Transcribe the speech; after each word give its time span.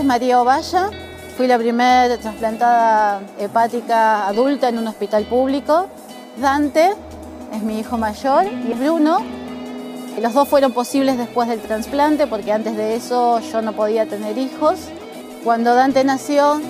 es 0.00 0.06
María 0.06 0.40
Ovalla. 0.40 0.90
Fui 1.36 1.46
la 1.46 1.58
primera 1.58 2.16
trasplantada 2.16 3.20
hepática 3.38 4.26
adulta 4.26 4.68
en 4.68 4.78
un 4.78 4.88
hospital 4.88 5.24
público. 5.26 5.88
Dante 6.40 6.94
es 7.52 7.62
mi 7.62 7.80
hijo 7.80 7.98
mayor 7.98 8.46
y 8.46 8.72
Bruno. 8.72 9.18
Los 10.20 10.32
dos 10.32 10.48
fueron 10.48 10.72
posibles 10.72 11.18
después 11.18 11.48
del 11.48 11.60
trasplante 11.60 12.26
porque 12.26 12.50
antes 12.50 12.76
de 12.76 12.94
eso 12.94 13.40
yo 13.40 13.60
no 13.60 13.74
podía 13.74 14.06
tener 14.06 14.38
hijos. 14.38 14.78
Cuando 15.44 15.74
Dante 15.74 16.02
nació, 16.02 16.60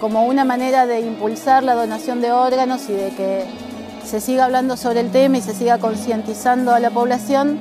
como 0.00 0.24
una 0.24 0.44
manera 0.44 0.86
de 0.86 1.00
impulsar 1.00 1.62
la 1.64 1.74
donación 1.74 2.22
de 2.22 2.32
órganos 2.32 2.88
y 2.88 2.92
de 2.92 3.10
que 3.10 3.44
se 4.04 4.20
siga 4.20 4.46
hablando 4.46 4.78
sobre 4.78 5.00
el 5.00 5.10
tema 5.10 5.36
y 5.36 5.42
se 5.42 5.54
siga 5.54 5.78
concientizando 5.78 6.72
a 6.72 6.80
la 6.80 6.90
población, 6.90 7.58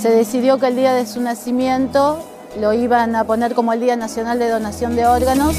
se 0.00 0.10
decidió 0.10 0.58
que 0.58 0.68
el 0.68 0.76
día 0.76 0.94
de 0.94 1.04
su 1.04 1.20
nacimiento 1.20 2.22
lo 2.56 2.72
iban 2.72 3.14
a 3.16 3.24
poner 3.24 3.54
como 3.54 3.72
el 3.72 3.80
Día 3.80 3.96
Nacional 3.96 4.38
de 4.38 4.48
Donación 4.48 4.96
de 4.96 5.06
Órganos. 5.06 5.56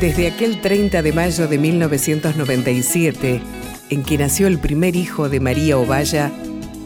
Desde 0.00 0.28
aquel 0.28 0.60
30 0.60 1.02
de 1.02 1.12
mayo 1.12 1.48
de 1.48 1.58
1997, 1.58 3.42
en 3.90 4.02
que 4.04 4.18
nació 4.18 4.46
el 4.46 4.58
primer 4.58 4.96
hijo 4.96 5.28
de 5.28 5.40
María 5.40 5.78
Ovalla, 5.78 6.30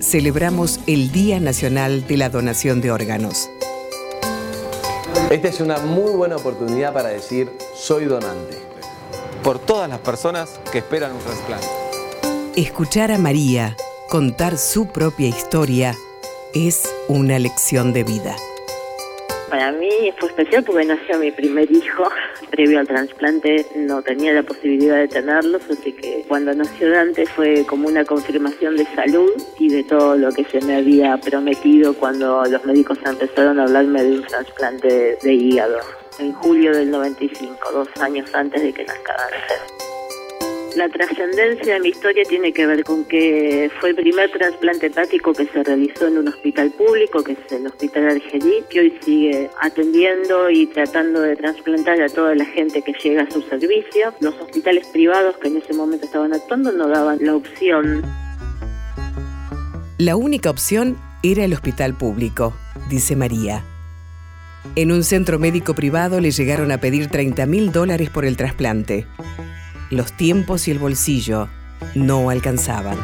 celebramos 0.01 0.81
el 0.87 1.13
Día 1.13 1.39
Nacional 1.41 2.07
de 2.07 2.17
la 2.17 2.29
Donación 2.31 2.81
de 2.81 2.91
Órganos. 2.91 3.51
Esta 5.31 5.49
es 5.49 5.61
una 5.61 5.79
muy 5.79 6.13
buena 6.13 6.37
oportunidad 6.37 6.93
para 6.93 7.09
decir 7.11 7.51
soy 7.75 8.07
donante. 8.07 8.59
Por 9.43 9.59
todas 9.59 9.89
las 9.89 9.99
personas 9.99 10.61
que 10.71 10.79
esperan 10.79 11.13
un 11.13 11.19
trasplante. 11.19 11.67
Escuchar 12.57 13.11
a 13.11 13.19
María 13.19 13.77
contar 14.09 14.59
su 14.59 14.87
propia 14.87 15.29
historia 15.29 15.97
es 16.55 16.93
una 17.09 17.39
lección 17.39 17.93
de 17.93 18.05
vida. 18.05 18.37
Para 19.49 19.71
mí 19.73 19.89
fue 20.19 20.31
especial 20.31 20.65
porque 20.65 20.87
nació 20.87 21.19
mi 21.19 21.31
primer 21.31 21.71
hijo. 21.71 22.05
Previo 22.51 22.81
al 22.81 22.87
trasplante 22.87 23.67
no 23.77 24.03
tenía 24.03 24.33
la 24.33 24.43
posibilidad 24.43 24.97
de 24.97 25.09
tenerlos, 25.09 25.63
así 25.71 25.93
que 25.93 26.25
cuando 26.29 26.55
nació 26.55 26.91
Dante 26.91 27.27
fue 27.27 27.65
como 27.67 27.89
una 27.89 28.05
confirmación 28.05 28.77
de 28.77 28.87
salud 28.95 29.31
y 29.59 29.69
de 29.69 29.85
todo 29.85 30.17
lo 30.17 30.33
que 30.33 30.45
se 30.45 30.61
me 30.63 30.77
había 30.77 31.17
prometido 31.19 31.95
cuando 31.95 32.45
los 32.45 32.65
médicos 32.65 32.99
empezaron 33.05 33.61
a 33.61 33.65
hablarme 33.65 34.03
de 34.03 34.17
un 34.17 34.23
trasplante 34.23 35.19
de 35.23 35.33
hígado. 35.33 35.79
En 36.19 36.33
julio 36.33 36.77
del 36.77 36.91
95, 36.91 37.73
dos 37.73 37.89
años 38.01 38.35
antes 38.35 38.63
de 38.63 38.73
que 38.73 38.85
nazca. 38.85 39.17
La 40.77 40.89
trascendencia 40.89 41.75
de 41.75 41.81
mi 41.81 41.89
historia 41.91 42.25
tiene 42.27 42.51
que 42.51 42.67
ver 42.67 42.83
con 42.83 43.05
que 43.05 43.71
fue 43.79 43.91
el 43.91 43.95
primer 43.95 44.31
trasplante 44.33 44.87
hepático 44.87 45.35
que 45.35 45.47
se 45.47 45.63
realizó 45.63 46.07
en 46.07 46.17
un 46.17 46.29
hospital 46.29 46.71
público, 46.71 47.23
que 47.23 47.33
es 47.33 47.53
el 47.53 47.67
Hospital 47.67 48.09
Argelí, 48.09 48.65
que 48.71 48.81
hoy 48.81 48.99
sigue 49.05 49.51
atendiendo 49.61 50.49
y 50.49 50.67
tratando 50.67 51.21
de 51.21 51.37
trasplantar 51.37 52.01
a 52.01 52.09
toda 52.09 52.35
la 52.35 52.47
gente 52.47 52.81
que 52.81 52.95
llega 53.05 53.25
a 53.25 53.31
su 53.31 53.43
servicio. 53.43 54.15
Los 54.21 54.35
hospitales 54.41 54.87
privados 54.87 55.37
que 55.37 55.49
en 55.49 55.59
ese 55.59 55.75
momento 55.75 56.07
estaban 56.07 56.33
actuando 56.33 56.73
no 56.73 56.89
daban 56.89 57.19
la 57.21 57.37
opción. 57.37 58.03
La 59.99 60.17
única 60.17 60.49
opción 60.49 60.97
era 61.23 61.45
el 61.45 61.53
hospital 61.53 61.99
público, 61.99 62.55
dice 62.89 63.15
María. 63.15 63.63
En 64.75 64.91
un 64.91 65.05
centro 65.05 65.39
médico 65.39 65.75
privado 65.75 66.19
le 66.21 66.31
llegaron 66.31 66.73
a 66.73 66.79
pedir 66.79 67.09
30 67.09 67.45
mil 67.45 67.73
dólares 67.73 68.09
por 68.09 68.25
el 68.25 68.39
trasplante 68.39 69.07
los 69.93 70.13
tiempos 70.13 70.69
y 70.69 70.71
el 70.71 70.79
bolsillo 70.79 71.49
no 71.95 72.31
alcanzaban. 72.31 72.97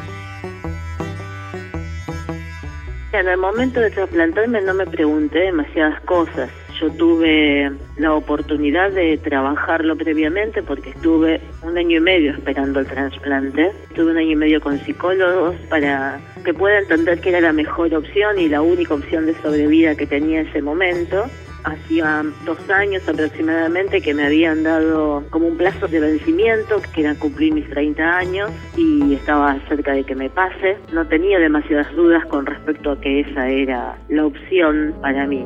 En 3.13 3.27
el 3.27 3.39
momento 3.39 3.81
de 3.81 3.91
trasplantarme 3.91 4.61
no 4.63 4.75
me 4.75 4.87
pregunté 4.87 5.41
demasiadas 5.41 6.01
cosas. 6.03 6.51
Yo 6.81 6.91
tuve 6.93 7.73
la 7.97 8.15
oportunidad 8.15 8.93
de 8.93 9.19
trabajarlo 9.19 9.97
previamente 9.97 10.63
porque 10.63 10.91
estuve 10.91 11.41
un 11.63 11.77
año 11.77 11.97
y 11.97 12.01
medio 12.01 12.33
esperando 12.33 12.81
el 12.81 12.87
trasplante. 12.87 13.73
Estuve 13.91 14.13
un 14.13 14.19
año 14.19 14.31
y 14.31 14.37
medio 14.37 14.61
con 14.61 14.79
psicólogos 14.79 15.57
para 15.69 16.21
que 16.45 16.55
pueda 16.55 16.79
entender 16.79 17.21
que 17.21 17.31
era 17.31 17.41
la 17.41 17.53
mejor 17.53 17.93
opción 17.95 18.39
y 18.39 18.49
la 18.49 18.63
única 18.63 18.95
opción 18.95 19.27
de 19.27 19.35
sobrevida 19.43 19.97
que 19.97 20.07
tenía 20.07 20.41
en 20.41 20.47
ese 20.47 20.63
momento 20.63 21.25
hacía 21.65 22.25
dos 22.45 22.59
años 22.71 23.07
aproximadamente 23.09 24.01
que 24.01 24.15
me 24.15 24.27
habían 24.27 24.63
dado 24.63 25.25
como 25.31 25.47
un 25.47 25.57
plazo 25.57 25.89
de 25.89 26.01
vencimiento, 26.01 26.81
que 26.95 27.03
era 27.03 27.15
cumplir 27.15 27.53
mis 27.53 27.69
30 27.71 28.03
años 28.03 28.51
y 28.77 29.15
estaba 29.15 29.59
cerca 29.69 29.93
de 29.93 30.05
que 30.05 30.15
me 30.15 30.31
pase. 30.31 30.77
No 30.93 31.07
tenía 31.07 31.39
demasiadas 31.39 31.95
dudas 31.95 32.25
con 32.27 32.47
respecto 32.47 32.93
a 32.93 33.01
que 33.01 33.21
esa 33.21 33.49
era 33.49 33.99
la 34.09 34.27
opción 34.27 34.95
para 35.01 35.27
mí. 35.27 35.45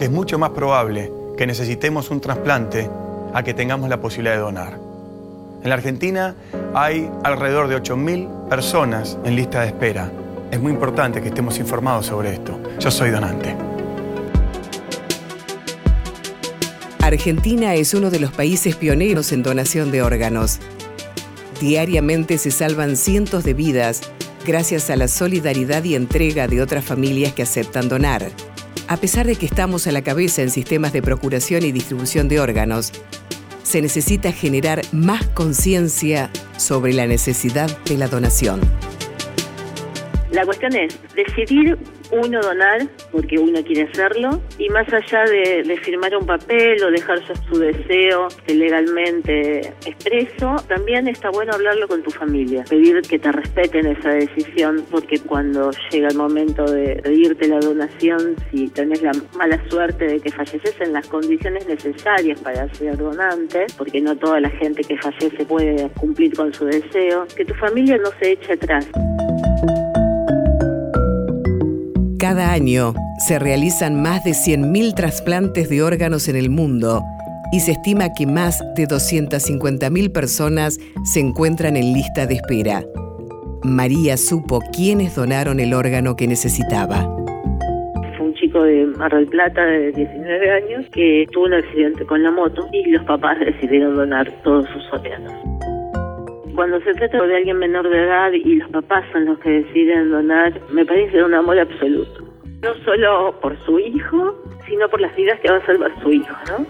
Es 0.00 0.10
mucho 0.10 0.38
más 0.38 0.50
probable 0.50 1.10
que 1.36 1.46
necesitemos 1.46 2.10
un 2.10 2.20
trasplante 2.20 2.88
a 3.32 3.42
que 3.42 3.54
tengamos 3.54 3.88
la 3.88 4.00
posibilidad 4.00 4.34
de 4.34 4.40
donar. 4.40 4.78
En 5.62 5.68
la 5.68 5.74
Argentina 5.74 6.34
hay 6.74 7.10
alrededor 7.24 7.68
de 7.68 7.76
8.000 7.76 8.48
personas 8.48 9.18
en 9.24 9.36
lista 9.36 9.62
de 9.62 9.68
espera. 9.68 10.10
Es 10.50 10.60
muy 10.60 10.72
importante 10.72 11.20
que 11.20 11.28
estemos 11.28 11.58
informados 11.58 12.06
sobre 12.06 12.34
esto. 12.34 12.60
Yo 12.78 12.90
soy 12.90 13.10
donante. 13.10 13.65
Argentina 17.06 17.76
es 17.76 17.94
uno 17.94 18.10
de 18.10 18.18
los 18.18 18.32
países 18.32 18.74
pioneros 18.74 19.30
en 19.30 19.44
donación 19.44 19.92
de 19.92 20.02
órganos. 20.02 20.58
Diariamente 21.60 22.36
se 22.36 22.50
salvan 22.50 22.96
cientos 22.96 23.44
de 23.44 23.54
vidas 23.54 24.00
gracias 24.44 24.90
a 24.90 24.96
la 24.96 25.06
solidaridad 25.06 25.84
y 25.84 25.94
entrega 25.94 26.48
de 26.48 26.60
otras 26.60 26.84
familias 26.84 27.32
que 27.32 27.44
aceptan 27.44 27.88
donar. 27.88 28.32
A 28.88 28.96
pesar 28.96 29.24
de 29.24 29.36
que 29.36 29.46
estamos 29.46 29.86
a 29.86 29.92
la 29.92 30.02
cabeza 30.02 30.42
en 30.42 30.50
sistemas 30.50 30.92
de 30.92 31.00
procuración 31.00 31.64
y 31.64 31.70
distribución 31.70 32.26
de 32.26 32.40
órganos, 32.40 32.90
se 33.62 33.80
necesita 33.80 34.32
generar 34.32 34.82
más 34.90 35.24
conciencia 35.28 36.28
sobre 36.56 36.92
la 36.92 37.06
necesidad 37.06 37.70
de 37.84 37.98
la 37.98 38.08
donación. 38.08 38.60
La 40.36 40.44
cuestión 40.44 40.76
es 40.76 41.00
decidir 41.14 41.78
uno 42.12 42.40
donar 42.42 42.86
porque 43.10 43.38
uno 43.38 43.58
quiere 43.64 43.88
hacerlo 43.90 44.38
y 44.58 44.68
más 44.68 44.86
allá 44.92 45.24
de, 45.24 45.80
firmar 45.82 46.14
un 46.14 46.26
papel 46.26 46.84
o 46.84 46.90
dejar 46.90 47.22
su 47.50 47.58
deseo 47.58 48.28
legalmente 48.46 49.60
expreso, 49.86 50.56
también 50.68 51.08
está 51.08 51.30
bueno 51.30 51.54
hablarlo 51.54 51.88
con 51.88 52.02
tu 52.02 52.10
familia, 52.10 52.64
pedir 52.68 53.00
que 53.00 53.18
te 53.18 53.32
respeten 53.32 53.86
esa 53.86 54.10
decisión 54.10 54.84
porque 54.90 55.18
cuando 55.20 55.70
llega 55.90 56.08
el 56.08 56.16
momento 56.16 56.70
de 56.70 56.96
pedirte 56.96 57.48
la 57.48 57.60
donación, 57.60 58.36
si 58.50 58.68
tenés 58.68 59.00
la 59.00 59.12
mala 59.38 59.58
suerte 59.70 60.04
de 60.04 60.20
que 60.20 60.30
falleces 60.30 60.78
en 60.80 60.92
las 60.92 61.08
condiciones 61.08 61.66
necesarias 61.66 62.38
para 62.42 62.68
ser 62.74 62.98
donante, 62.98 63.64
porque 63.78 64.02
no 64.02 64.14
toda 64.14 64.38
la 64.40 64.50
gente 64.50 64.82
que 64.82 64.98
fallece 64.98 65.46
puede 65.46 65.88
cumplir 65.98 66.36
con 66.36 66.52
su 66.52 66.66
deseo, 66.66 67.26
que 67.34 67.46
tu 67.46 67.54
familia 67.54 67.96
no 67.96 68.10
se 68.20 68.32
eche 68.32 68.52
atrás. 68.52 68.86
Cada 72.28 72.52
año 72.52 72.92
se 73.18 73.38
realizan 73.38 74.02
más 74.02 74.24
de 74.24 74.32
100.000 74.32 74.94
trasplantes 74.94 75.68
de 75.68 75.80
órganos 75.80 76.28
en 76.28 76.34
el 76.34 76.50
mundo 76.50 77.04
y 77.52 77.60
se 77.60 77.70
estima 77.70 78.14
que 78.14 78.26
más 78.26 78.64
de 78.74 78.88
250.000 78.88 80.12
personas 80.12 80.80
se 81.04 81.20
encuentran 81.20 81.76
en 81.76 81.92
lista 81.92 82.26
de 82.26 82.34
espera. 82.34 82.82
María 83.62 84.16
supo 84.16 84.58
quiénes 84.76 85.14
donaron 85.14 85.60
el 85.60 85.72
órgano 85.72 86.16
que 86.16 86.26
necesitaba. 86.26 87.04
Fue 88.16 88.26
un 88.26 88.34
chico 88.34 88.60
de 88.60 88.86
Mar 88.86 89.14
del 89.14 89.28
Plata 89.28 89.64
de 89.64 89.92
19 89.92 90.50
años 90.50 90.84
que 90.90 91.26
tuvo 91.30 91.44
un 91.44 91.54
accidente 91.54 92.04
con 92.06 92.24
la 92.24 92.32
moto 92.32 92.66
y 92.72 92.90
los 92.90 93.04
papás 93.04 93.38
decidieron 93.38 93.94
donar 93.94 94.28
todos 94.42 94.66
sus 94.70 94.92
órganos 94.92 95.55
cuando 96.56 96.80
se 96.80 96.94
trata 96.94 97.22
de 97.22 97.36
alguien 97.36 97.58
menor 97.58 97.88
de 97.88 98.04
edad 98.04 98.32
y 98.32 98.56
los 98.56 98.70
papás 98.70 99.04
son 99.12 99.26
los 99.26 99.38
que 99.40 99.50
deciden 99.50 100.10
donar, 100.10 100.58
me 100.72 100.84
parece 100.84 101.22
un 101.22 101.34
amor 101.34 101.58
absoluto. 101.58 102.24
No 102.62 102.74
solo 102.84 103.38
por 103.40 103.56
su 103.64 103.78
hijo, 103.78 104.34
sino 104.66 104.88
por 104.88 105.00
las 105.00 105.14
vidas 105.14 105.38
que 105.40 105.50
va 105.50 105.58
a 105.58 105.66
salvar 105.66 105.92
su 106.02 106.10
hijo, 106.10 106.34
¿no? 106.48 106.66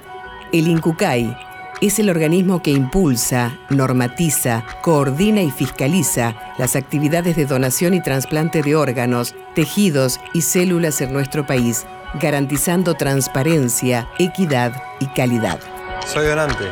El 0.52 0.66
INCUCAI 0.68 1.34
es 1.80 1.98
el 1.98 2.10
organismo 2.10 2.62
que 2.62 2.72
impulsa, 2.72 3.58
normatiza, 3.70 4.64
coordina 4.82 5.42
y 5.42 5.50
fiscaliza 5.50 6.34
las 6.58 6.74
actividades 6.74 7.36
de 7.36 7.46
donación 7.46 7.94
y 7.94 8.02
trasplante 8.02 8.62
de 8.62 8.74
órganos, 8.74 9.34
tejidos 9.54 10.20
y 10.34 10.40
células 10.40 11.00
en 11.00 11.12
nuestro 11.12 11.46
país, 11.46 11.86
garantizando 12.20 12.94
transparencia, 12.94 14.08
equidad 14.18 14.72
y 15.00 15.06
calidad. 15.06 15.60
Soy 16.06 16.26
donante. 16.26 16.64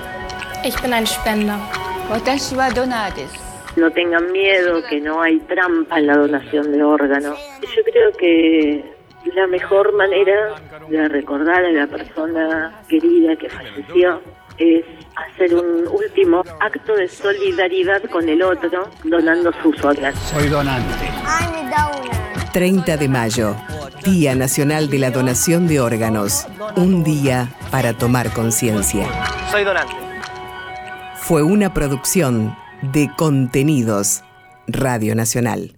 Ich 0.64 0.80
bin 0.82 0.92
ein 0.92 1.06
Spender. 1.06 1.83
No 3.76 3.90
tengan 3.90 4.30
miedo, 4.30 4.82
que 4.88 5.00
no 5.00 5.22
hay 5.22 5.38
trampa 5.40 5.98
en 5.98 6.06
la 6.06 6.16
donación 6.16 6.70
de 6.70 6.82
órganos. 6.82 7.38
Yo 7.62 7.82
creo 7.82 8.12
que 8.12 8.84
la 9.34 9.46
mejor 9.46 9.94
manera 9.94 10.54
de 10.88 11.08
recordar 11.08 11.64
a 11.64 11.72
la 11.72 11.86
persona 11.86 12.82
querida 12.88 13.36
que 13.36 13.48
falleció 13.48 14.20
es 14.58 14.84
hacer 15.16 15.54
un 15.54 15.88
último 15.88 16.42
acto 16.60 16.94
de 16.94 17.08
solidaridad 17.08 18.02
con 18.10 18.28
el 18.28 18.42
otro 18.42 18.88
donando 19.02 19.50
sus 19.62 19.82
órganos. 19.82 20.18
Soy 20.20 20.48
donante. 20.48 21.08
30 22.52 22.96
de 22.96 23.08
mayo, 23.08 23.56
Día 24.04 24.36
Nacional 24.36 24.88
de 24.88 24.98
la 25.00 25.10
Donación 25.10 25.66
de 25.66 25.80
Órganos. 25.80 26.46
Un 26.76 27.02
día 27.02 27.48
para 27.72 27.94
tomar 27.94 28.30
conciencia. 28.30 29.08
Soy 29.50 29.64
donante. 29.64 30.03
Fue 31.26 31.42
una 31.42 31.72
producción 31.72 32.54
de 32.92 33.10
Contenidos 33.16 34.22
Radio 34.66 35.14
Nacional. 35.14 35.72